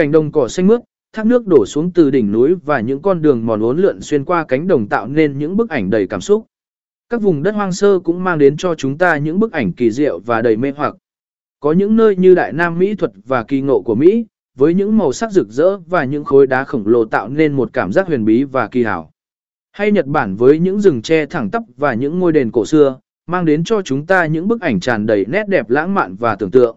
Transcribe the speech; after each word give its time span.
Cảnh 0.00 0.12
đồng 0.12 0.32
cỏ 0.32 0.48
xanh 0.48 0.66
mướt, 0.66 0.80
thác 1.12 1.26
nước 1.26 1.46
đổ 1.46 1.66
xuống 1.66 1.90
từ 1.92 2.10
đỉnh 2.10 2.32
núi 2.32 2.54
và 2.64 2.80
những 2.80 3.02
con 3.02 3.22
đường 3.22 3.46
mòn 3.46 3.60
uốn 3.60 3.78
lượn 3.78 4.00
xuyên 4.00 4.24
qua 4.24 4.44
cánh 4.48 4.66
đồng 4.66 4.88
tạo 4.88 5.08
nên 5.08 5.38
những 5.38 5.56
bức 5.56 5.70
ảnh 5.70 5.90
đầy 5.90 6.06
cảm 6.06 6.20
xúc. 6.20 6.46
Các 7.08 7.22
vùng 7.22 7.42
đất 7.42 7.54
hoang 7.54 7.72
sơ 7.72 7.98
cũng 7.98 8.24
mang 8.24 8.38
đến 8.38 8.56
cho 8.56 8.74
chúng 8.74 8.98
ta 8.98 9.16
những 9.16 9.38
bức 9.38 9.52
ảnh 9.52 9.72
kỳ 9.72 9.90
diệu 9.90 10.18
và 10.18 10.42
đầy 10.42 10.56
mê 10.56 10.72
hoặc. 10.76 10.94
Có 11.60 11.72
những 11.72 11.96
nơi 11.96 12.16
như 12.16 12.34
Đại 12.34 12.52
Nam 12.52 12.78
Mỹ 12.78 12.94
thuật 12.94 13.12
và 13.26 13.42
kỳ 13.42 13.60
ngộ 13.60 13.82
của 13.82 13.94
Mỹ, 13.94 14.26
với 14.58 14.74
những 14.74 14.98
màu 14.98 15.12
sắc 15.12 15.32
rực 15.32 15.48
rỡ 15.48 15.76
và 15.76 16.04
những 16.04 16.24
khối 16.24 16.46
đá 16.46 16.64
khổng 16.64 16.86
lồ 16.86 17.04
tạo 17.04 17.28
nên 17.28 17.52
một 17.52 17.72
cảm 17.72 17.92
giác 17.92 18.06
huyền 18.06 18.24
bí 18.24 18.44
và 18.44 18.68
kỳ 18.68 18.84
hảo. 18.84 19.10
Hay 19.72 19.92
Nhật 19.92 20.06
Bản 20.06 20.36
với 20.36 20.58
những 20.58 20.80
rừng 20.80 21.02
tre 21.02 21.26
thẳng 21.26 21.50
tắp 21.50 21.62
và 21.76 21.94
những 21.94 22.18
ngôi 22.18 22.32
đền 22.32 22.50
cổ 22.50 22.66
xưa, 22.66 22.98
mang 23.26 23.44
đến 23.44 23.64
cho 23.64 23.82
chúng 23.82 24.06
ta 24.06 24.26
những 24.26 24.48
bức 24.48 24.60
ảnh 24.60 24.80
tràn 24.80 25.06
đầy 25.06 25.24
nét 25.28 25.48
đẹp 25.48 25.70
lãng 25.70 25.94
mạn 25.94 26.14
và 26.14 26.36
tưởng 26.36 26.50
tượng. 26.50 26.76